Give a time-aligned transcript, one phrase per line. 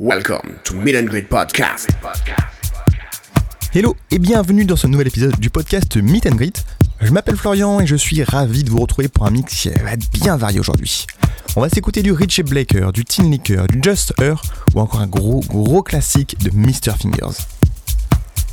[0.00, 1.88] Welcome to Meet and Greet Podcast.
[3.74, 6.64] Hello et bienvenue dans ce nouvel épisode du podcast Meet and Greet.
[7.00, 9.94] Je m'appelle Florian et je suis ravi de vous retrouver pour un mix qui va
[9.94, 11.04] être bien varié aujourd'hui.
[11.56, 14.40] On va s'écouter du Richie Blaker, du Tin Licker, du Just Her
[14.76, 16.96] ou encore un gros gros classique de Mr.
[16.96, 17.42] Fingers.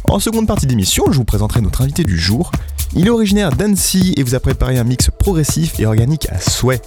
[0.05, 2.51] En seconde partie d'émission, je vous présenterai notre invité du jour.
[2.95, 6.81] Il est originaire d'Annecy et vous a préparé un mix progressif et organique à souhait.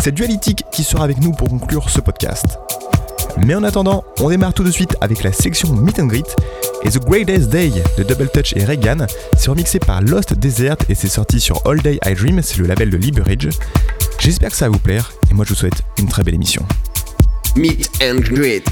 [0.00, 2.60] C'est Dualitic qui sera avec nous pour conclure ce podcast.
[3.44, 6.36] Mais en attendant, on démarre tout de suite avec la section Meet and Greet
[6.82, 9.06] et The Greatest Day de Double Touch et Reagan.
[9.36, 12.66] C'est remixé par Lost Desert et c'est sorti sur All Day I Dream, c'est le
[12.66, 13.48] label de Liberage.
[14.18, 16.64] J'espère que ça va vous plaire et moi je vous souhaite une très belle émission.
[17.56, 18.64] Meet and Greet.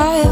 [0.00, 0.29] I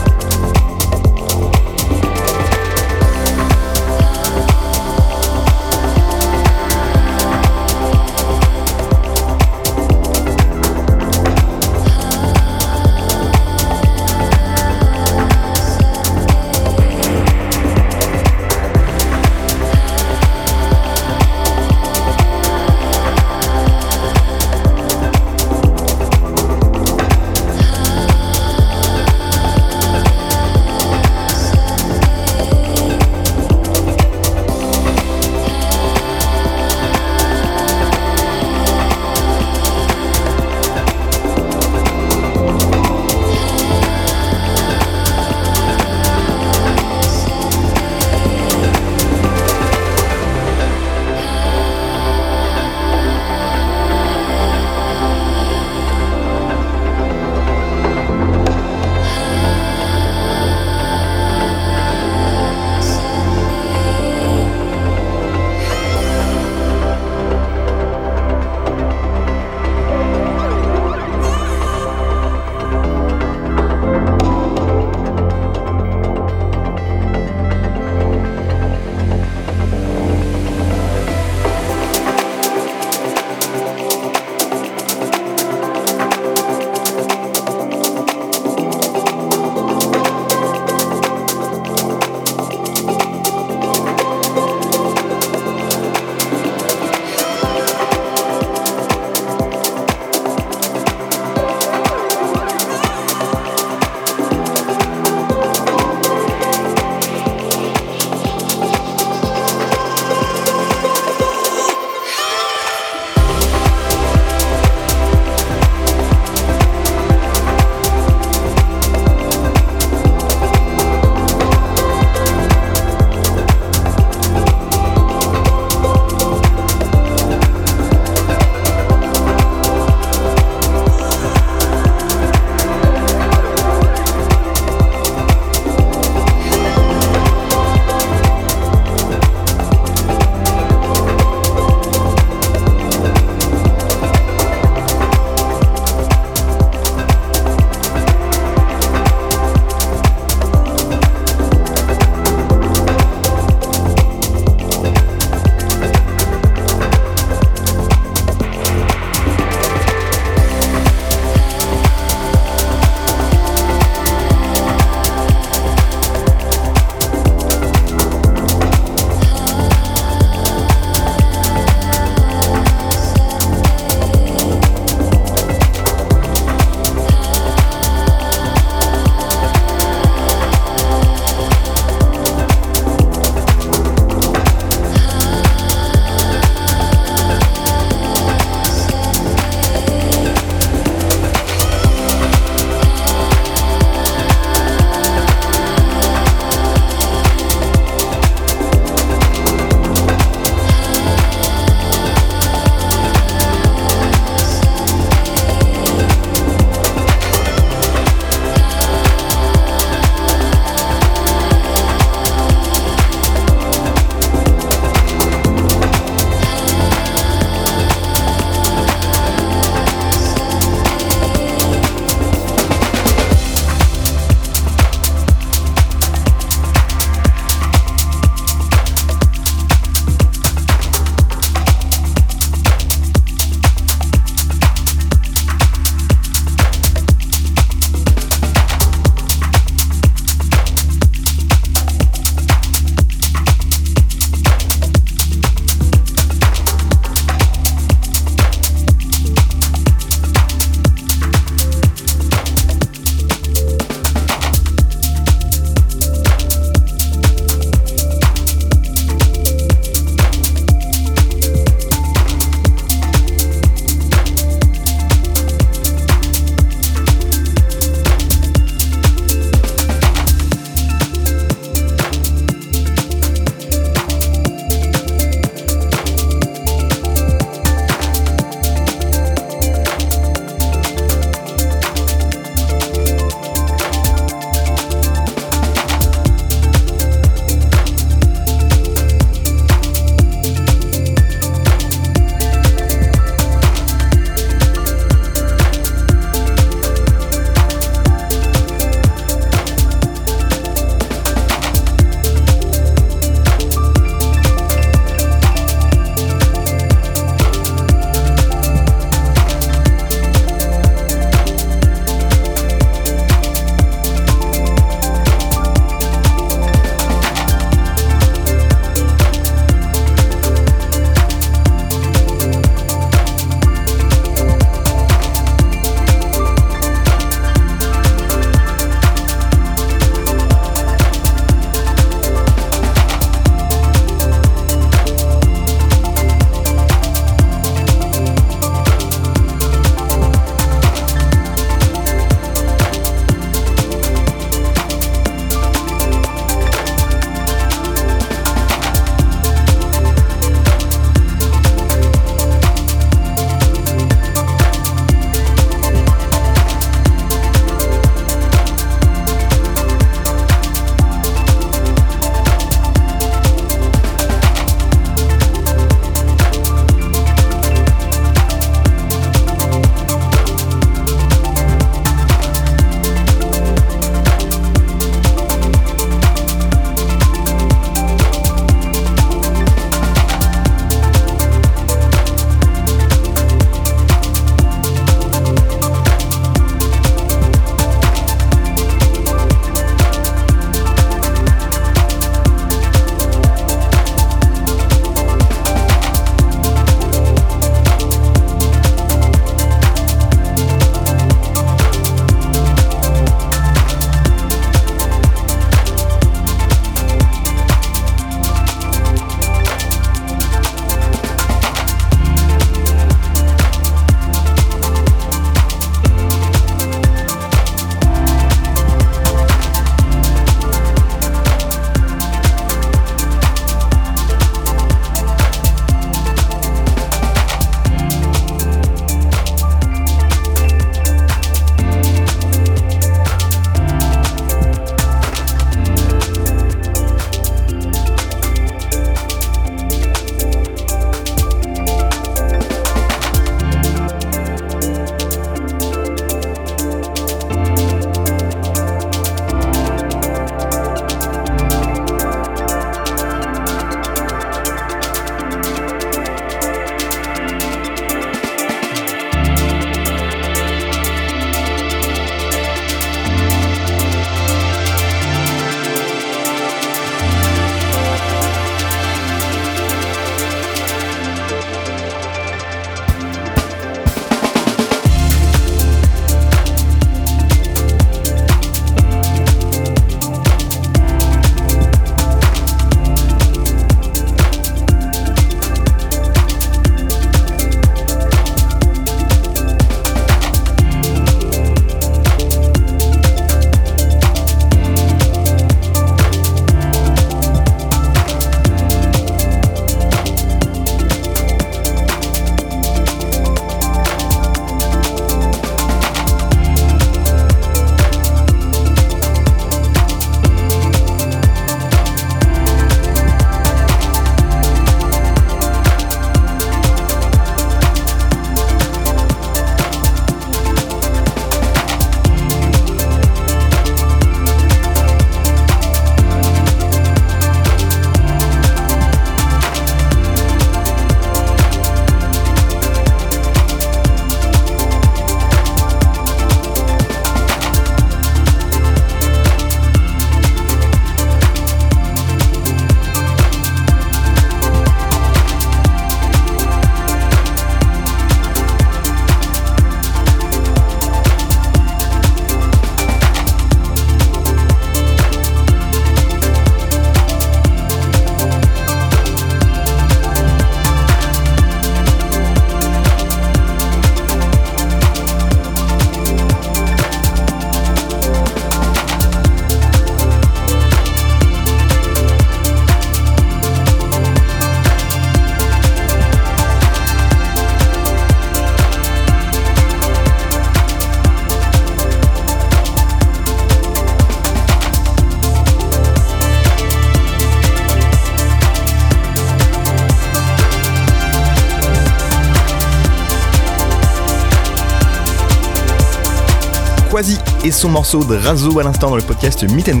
[597.70, 600.00] son morceau de Razo à l'instant dans le podcast Meet and.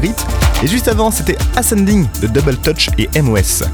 [0.62, 3.64] Et juste avant, c'était Ascending de Double Touch et MOS.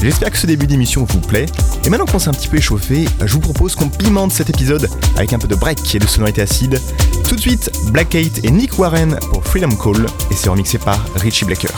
[0.00, 1.46] J'espère que ce début d'émission vous plaît.
[1.84, 4.88] Et maintenant qu'on s'est un petit peu échauffé, je vous propose qu'on pimente cet épisode
[5.16, 6.80] avec un peu de break et de sonorité acide.
[7.28, 10.98] Tout de suite, Black Kate et Nick Warren pour Freedom Call, et c'est remixé par
[11.16, 11.70] Richie Blacker.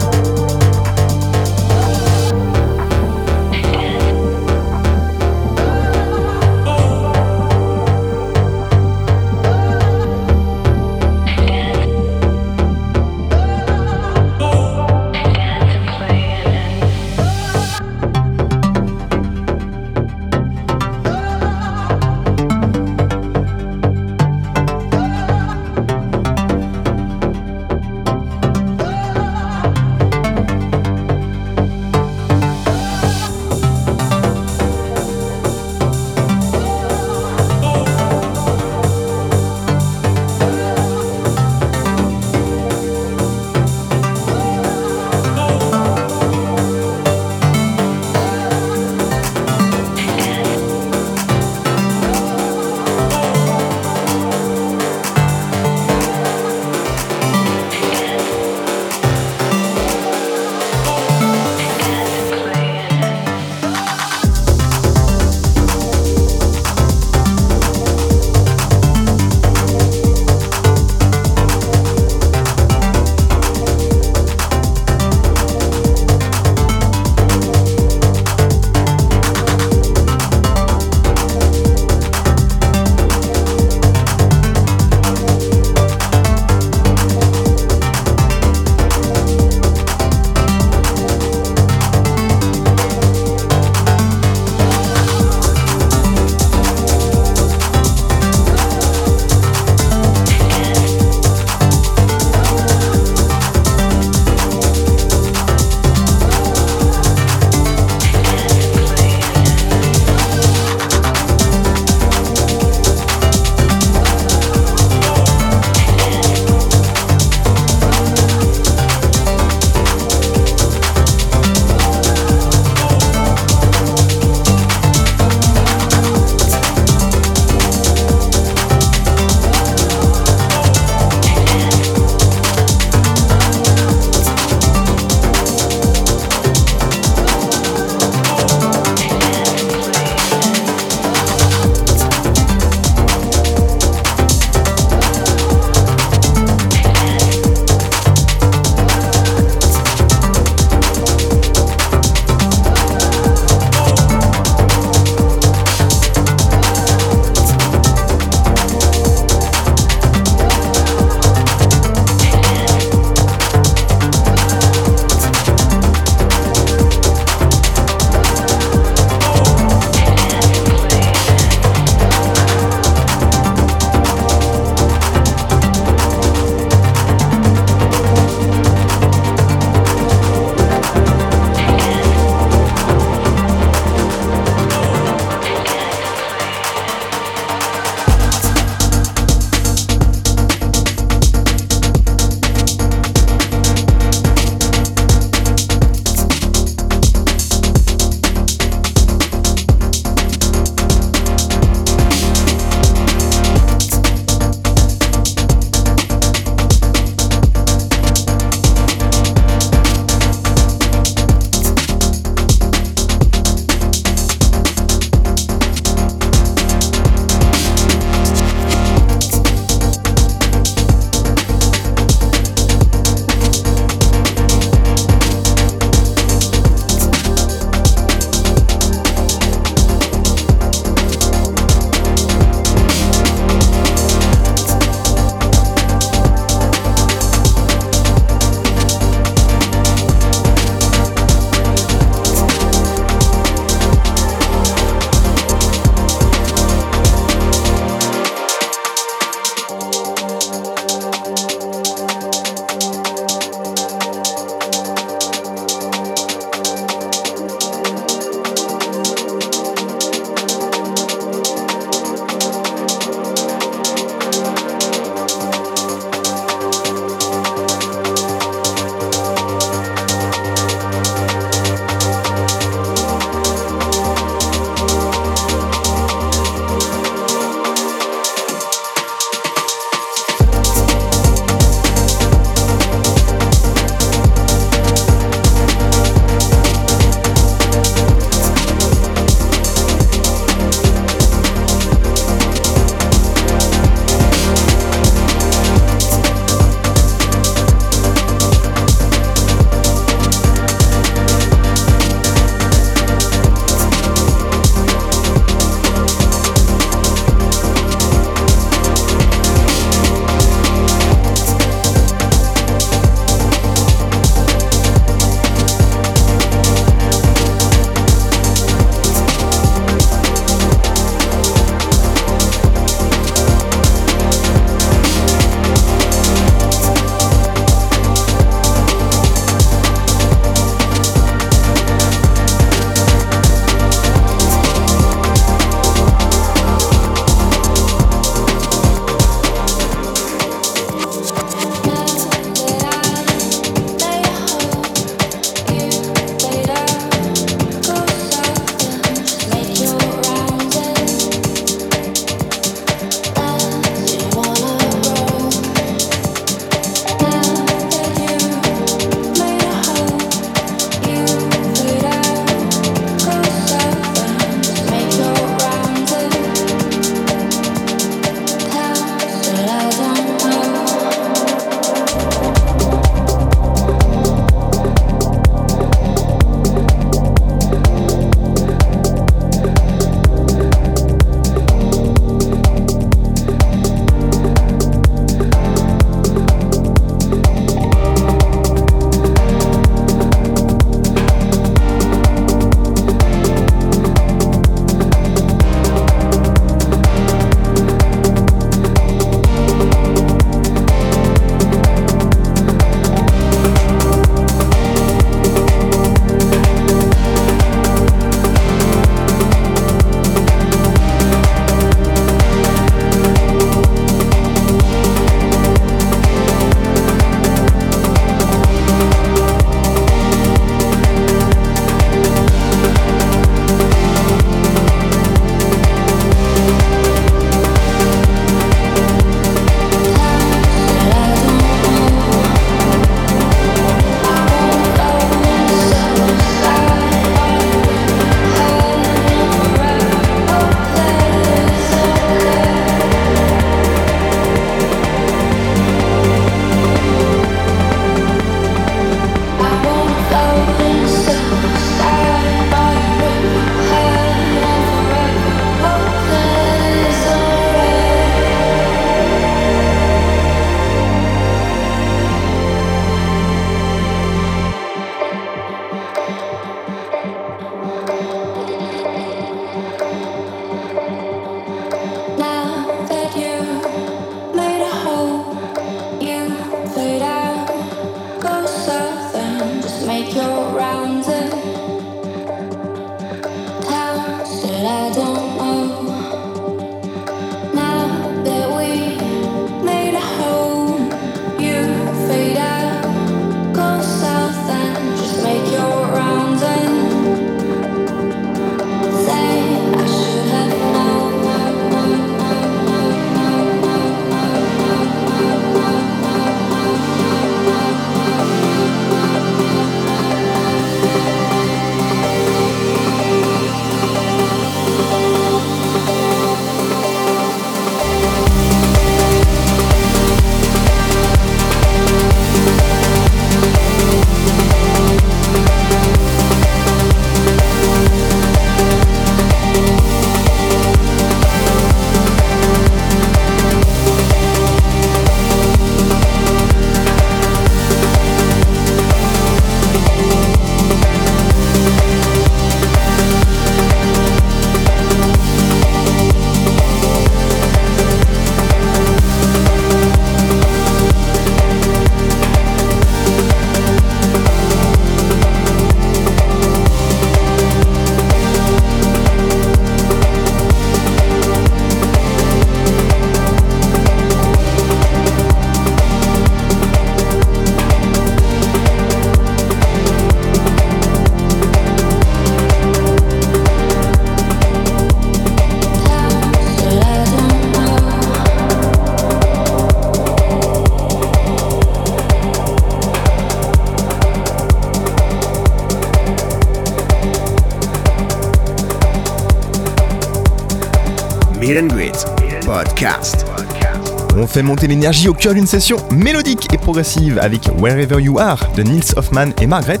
[594.48, 598.82] Fait monter l'énergie au cœur d'une session mélodique et progressive avec Wherever You Are de
[598.82, 600.00] Nils Hoffman et Margaret,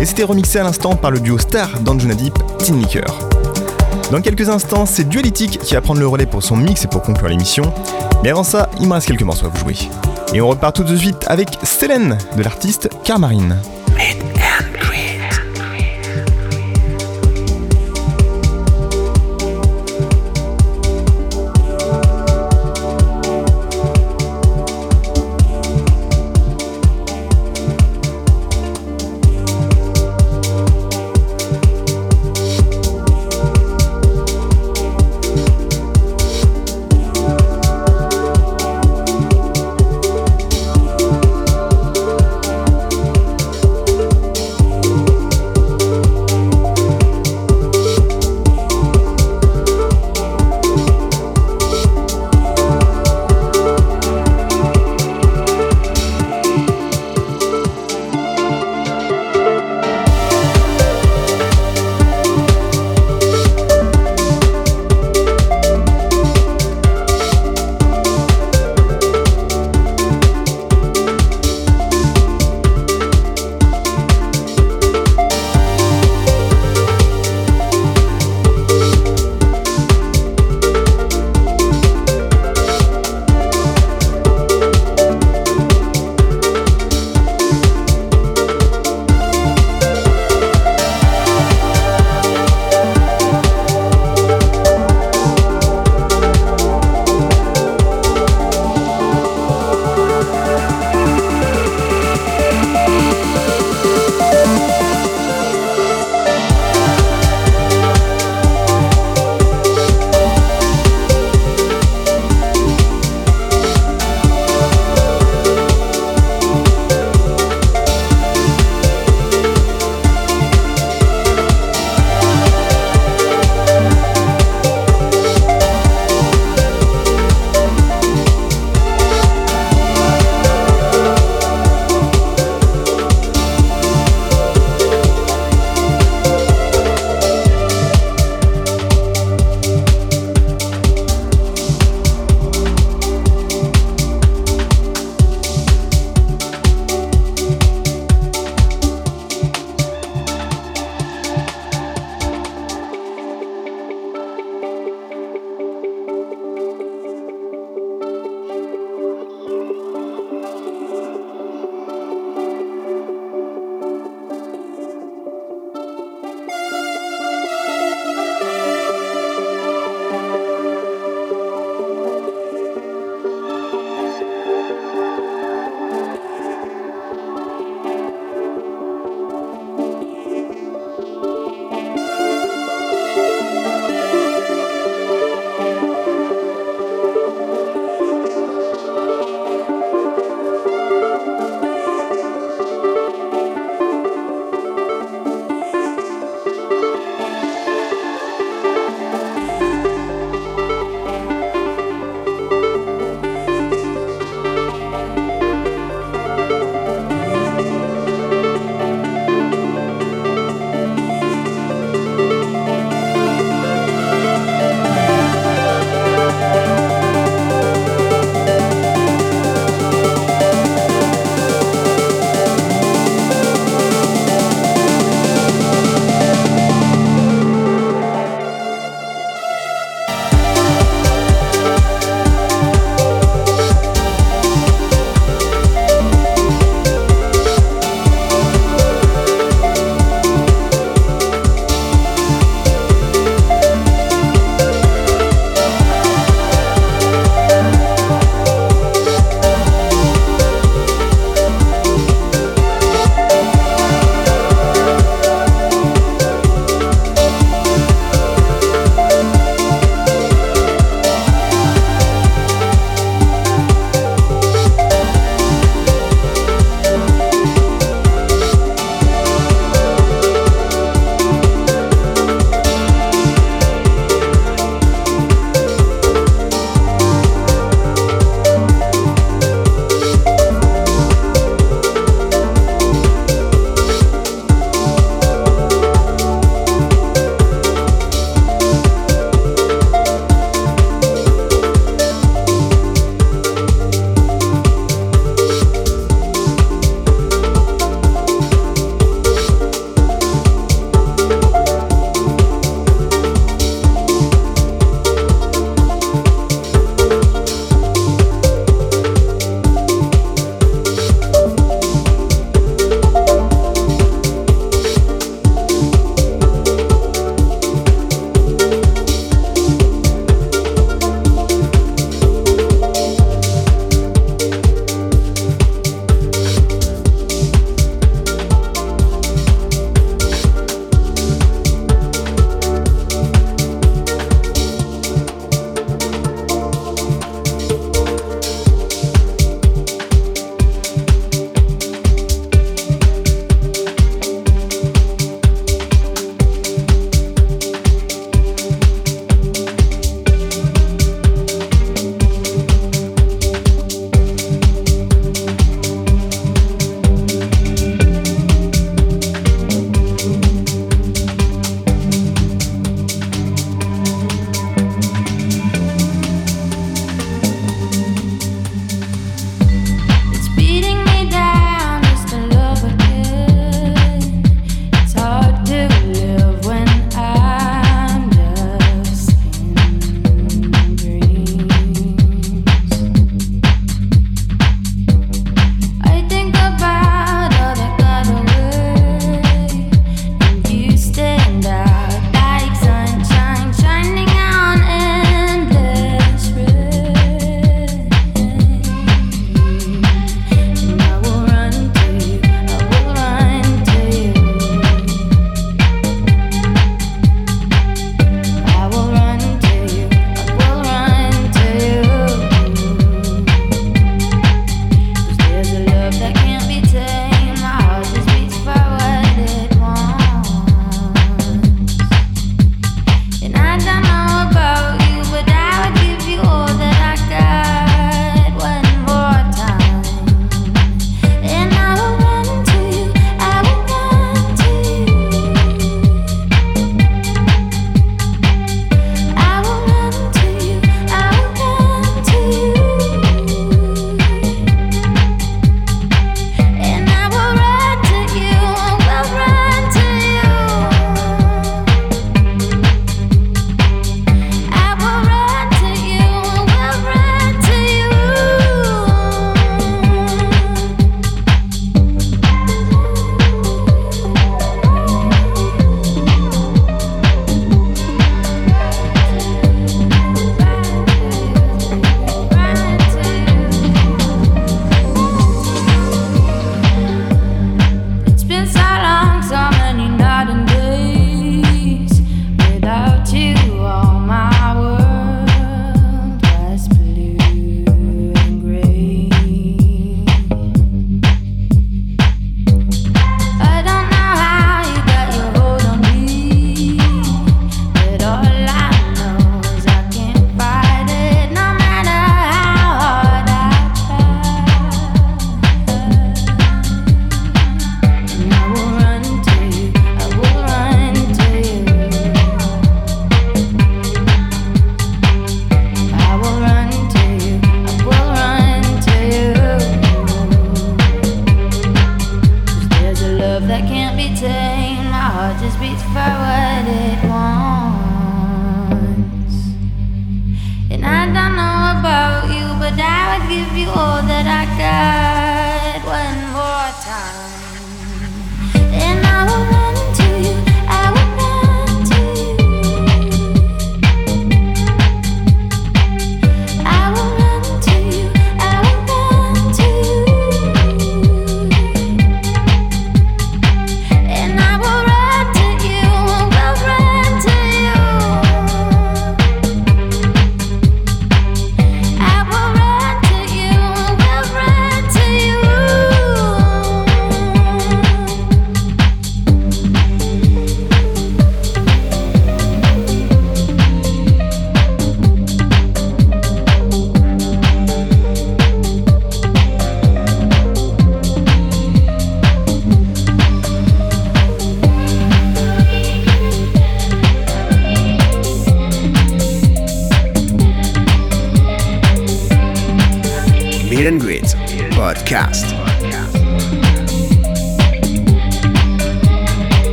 [0.00, 2.80] et c'était remixé à l'instant par le duo star d'Anjuna Deep, Tin.
[4.10, 7.02] Dans quelques instants, c'est Dualitic qui va prendre le relais pour son mix et pour
[7.02, 7.72] conclure l'émission,
[8.22, 9.76] mais avant ça, il me reste quelques morceaux à vous jouer.
[10.32, 13.56] Et on repart tout de suite avec Selene de l'artiste Carmarine.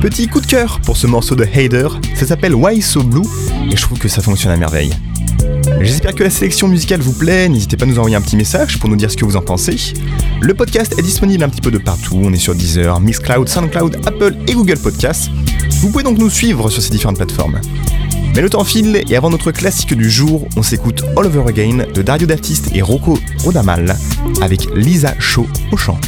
[0.00, 3.26] Petit coup de cœur pour ce morceau de Hader, ça s'appelle Why So Blue
[3.68, 4.92] et je trouve que ça fonctionne à merveille.
[5.80, 8.78] J'espère que la sélection musicale vous plaît, n'hésitez pas à nous envoyer un petit message
[8.78, 9.76] pour nous dire ce que vous en pensez.
[10.40, 13.96] Le podcast est disponible un petit peu de partout, on est sur Deezer, Mixcloud, Soundcloud,
[14.06, 15.28] Apple et Google Podcasts.
[15.80, 17.60] Vous pouvez donc nous suivre sur ces différentes plateformes.
[18.36, 21.86] Mais le temps file et avant notre classique du jour, on s'écoute All Over Again
[21.92, 23.96] de Dario D'Artiste et Rocco Rodamal
[24.40, 25.98] avec Lisa Shaw au chant.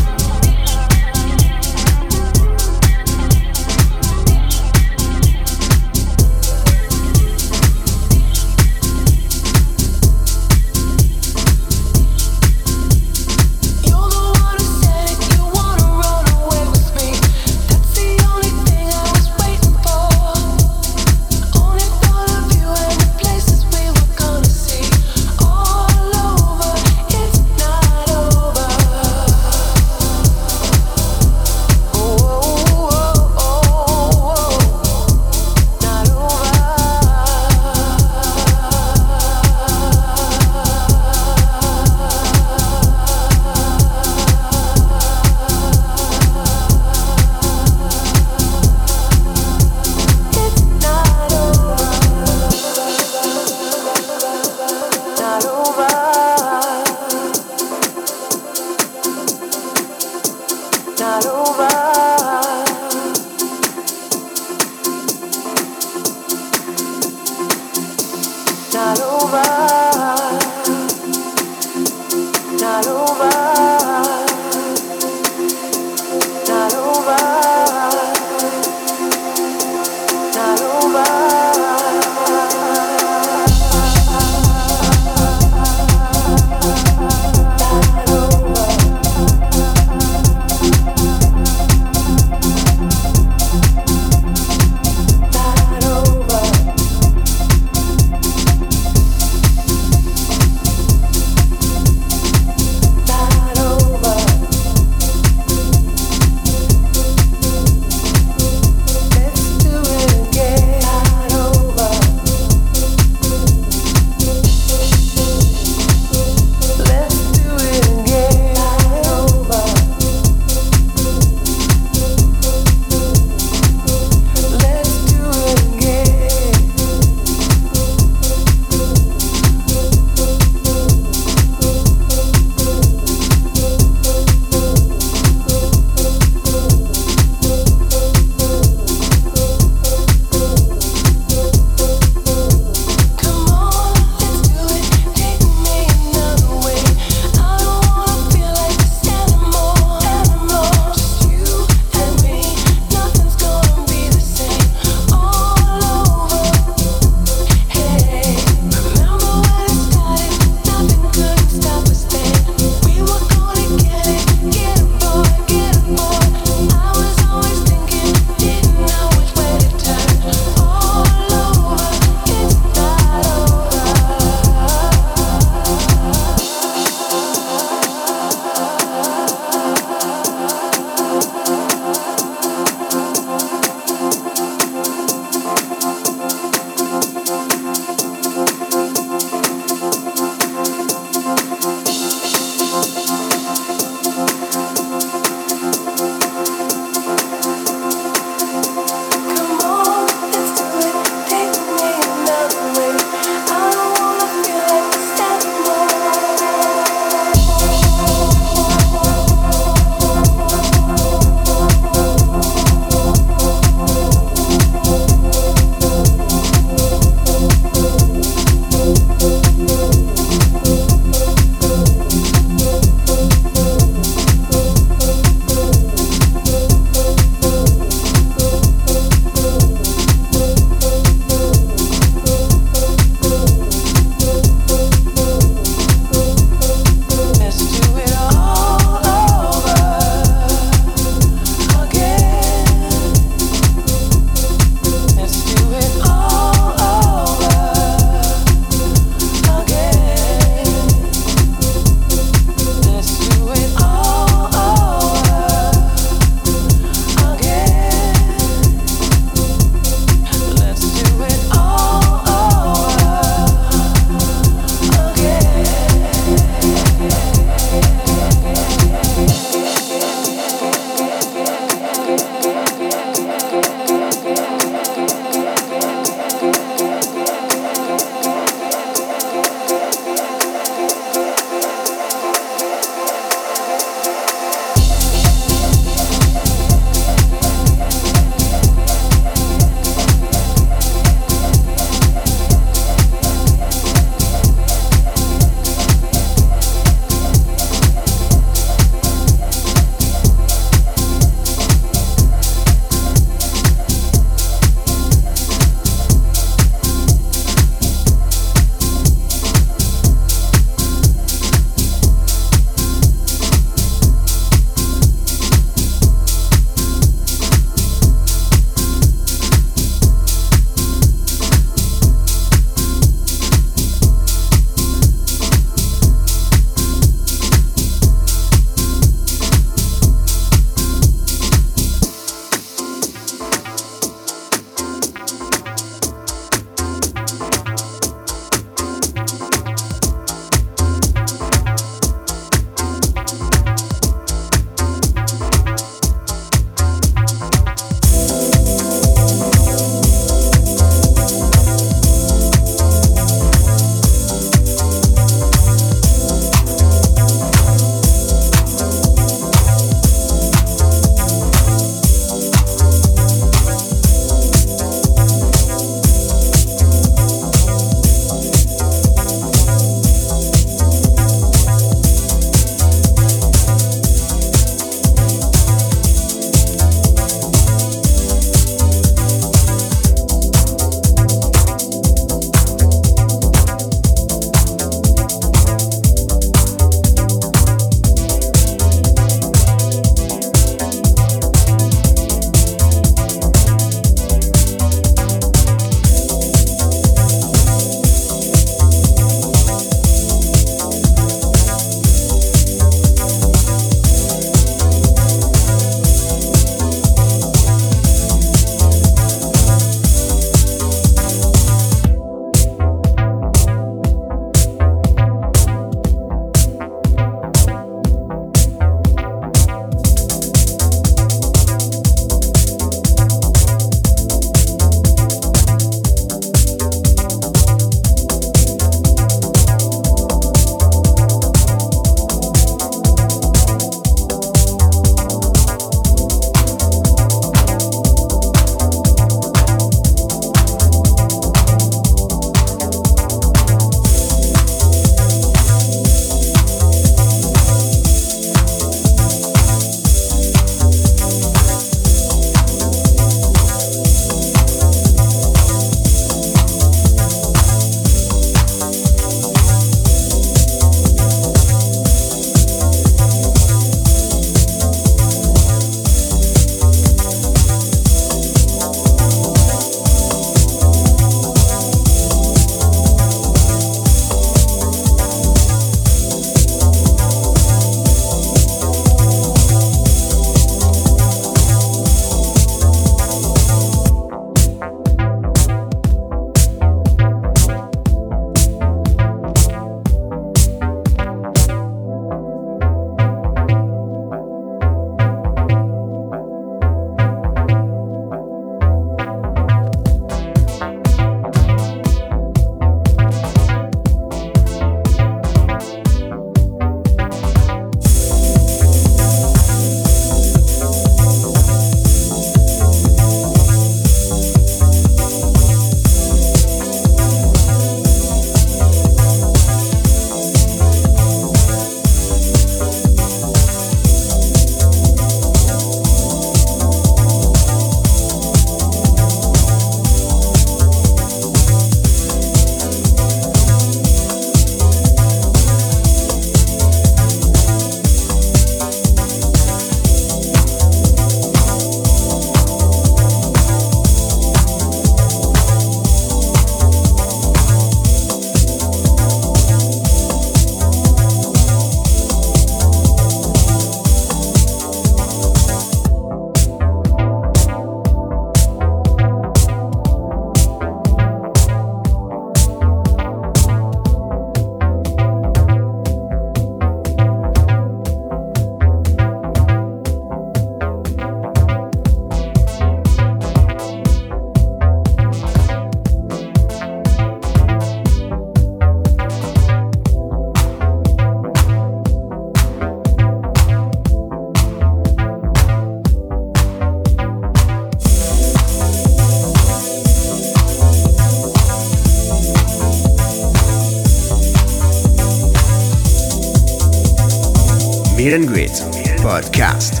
[599.22, 600.00] Podcast.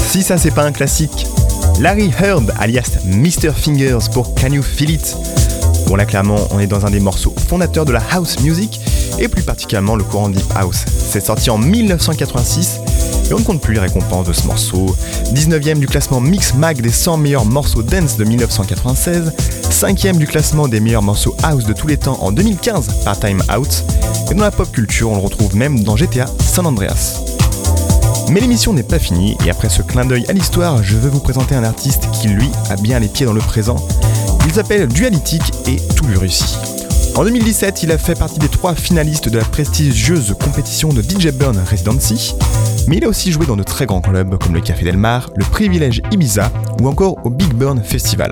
[0.00, 1.28] Si ça c'est pas un classique,
[1.78, 3.52] Larry Heard alias Mr.
[3.54, 5.16] Fingers pour Can You Feel It?
[5.86, 8.80] Bon là clairement on est dans un des morceaux fondateurs de la house music
[9.20, 10.84] et plus particulièrement le courant deep house.
[10.88, 12.80] C'est sorti en 1986
[13.30, 14.96] et on ne compte plus les récompenses de ce morceau.
[15.34, 19.32] 19ème du classement Mix Mag des 100 meilleurs morceaux dance de 1996,
[19.70, 23.40] 5ème du classement des meilleurs morceaux house de tous les temps en 2015 par Time
[23.56, 23.84] Out,
[24.32, 27.20] et dans la pop culture on le retrouve même dans GTA San Andreas.
[28.30, 31.18] Mais l'émission n'est pas finie, et après ce clin d'œil à l'histoire, je veux vous
[31.18, 33.74] présenter un artiste qui lui a bien les pieds dans le présent.
[34.46, 36.56] Il s'appelle Dualitic et tout lui réussit.
[37.16, 41.32] En 2017, il a fait partie des trois finalistes de la prestigieuse compétition de DJ
[41.32, 42.36] Burn Residency,
[42.86, 45.30] mais il a aussi joué dans de très grands clubs comme le Café Del Mar,
[45.34, 48.30] le Privilège Ibiza ou encore au Big Burn Festival.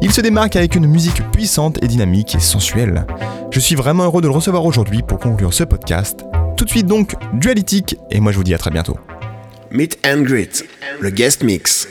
[0.00, 3.06] Il se démarque avec une musique puissante et dynamique et sensuelle.
[3.50, 6.24] Je suis vraiment heureux de le recevoir aujourd'hui pour conclure ce podcast.
[6.60, 8.98] Tout de suite donc, Dualitic, et moi je vous dis à très bientôt.
[9.70, 10.66] Meet and Greet,
[11.00, 11.88] le guest mix.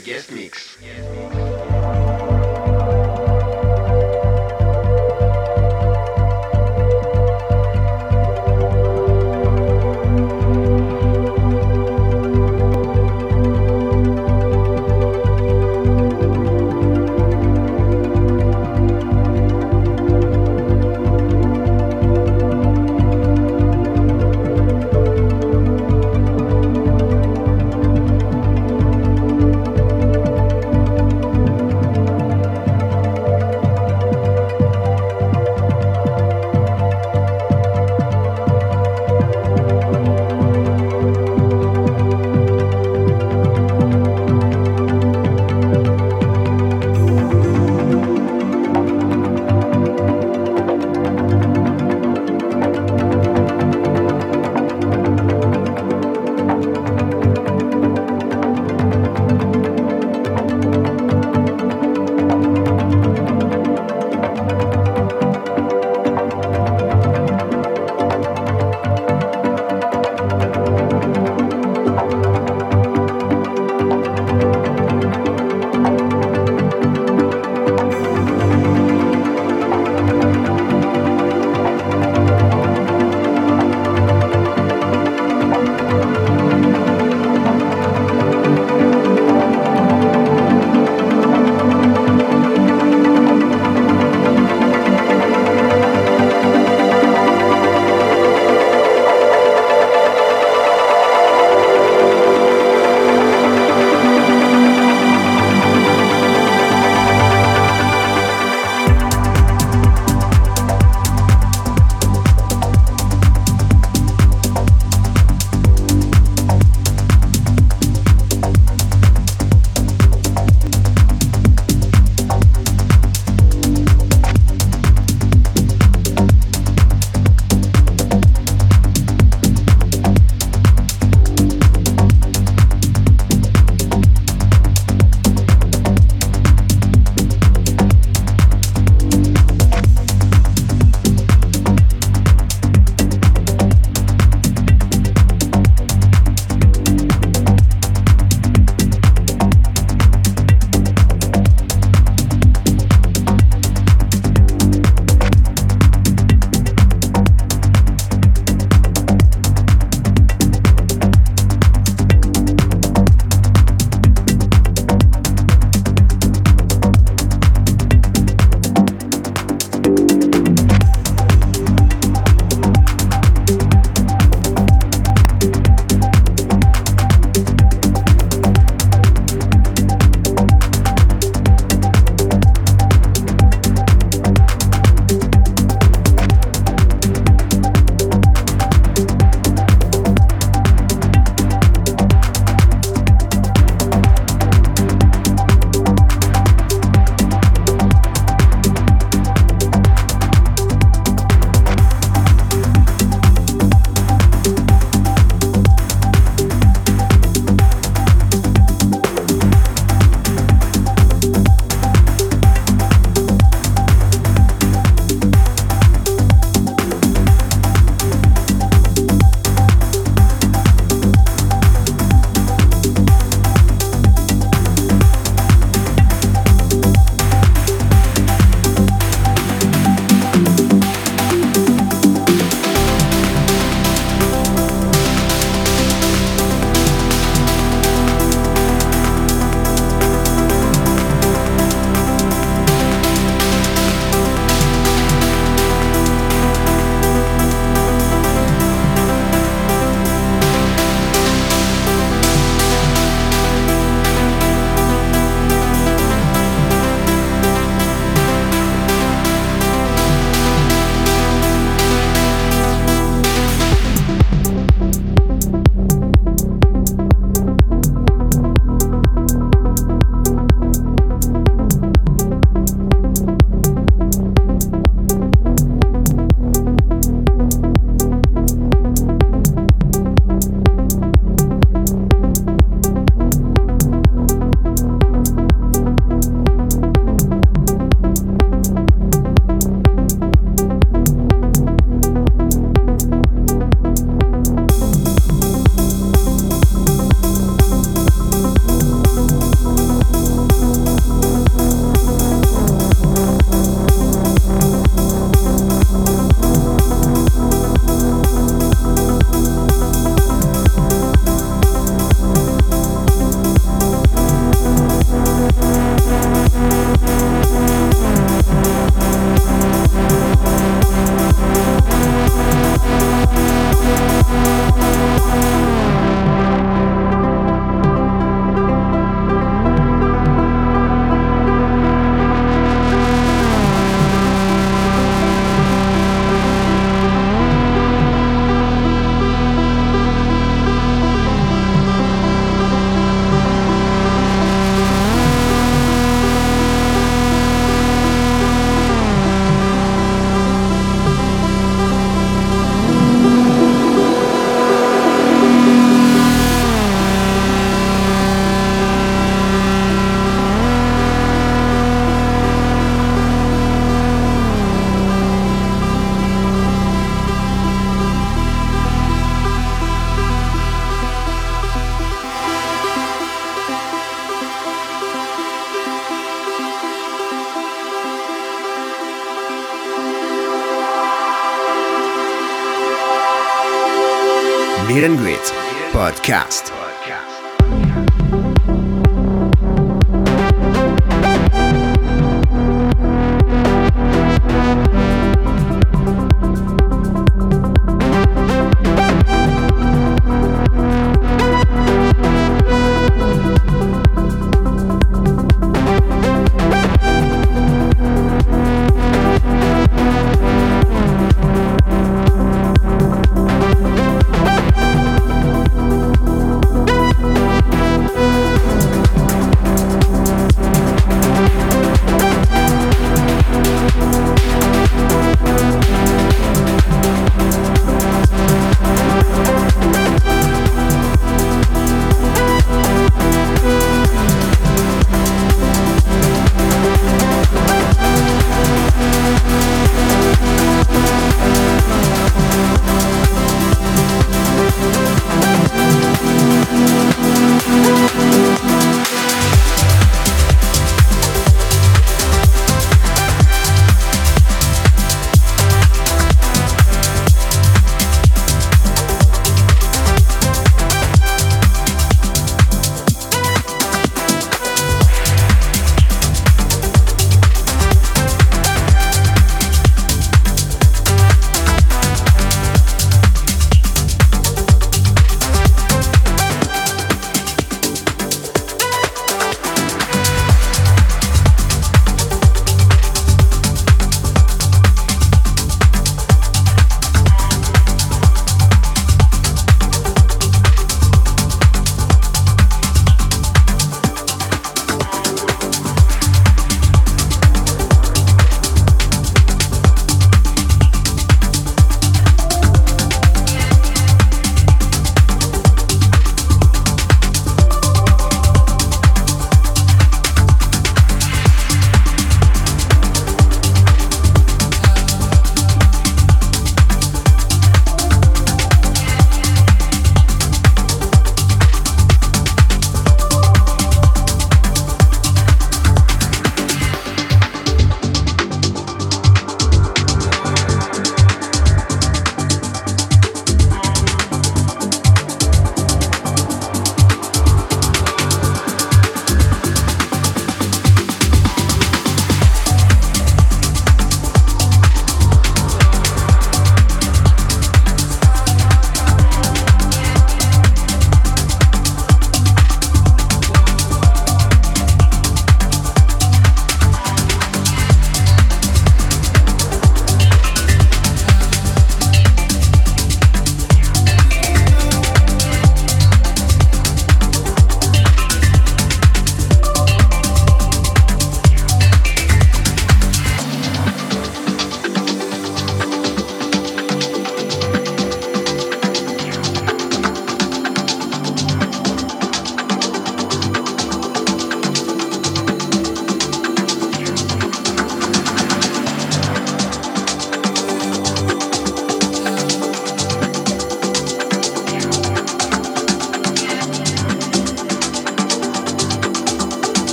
[386.30, 386.79] Podcast.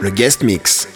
[0.00, 0.89] Le guest mix.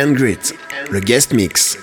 [0.00, 0.54] And Grit,
[0.90, 1.76] le guest mix.